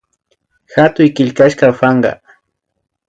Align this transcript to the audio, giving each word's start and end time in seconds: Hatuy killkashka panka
Hatuy 0.77 1.11
killkashka 1.19 1.71
panka 1.83 2.11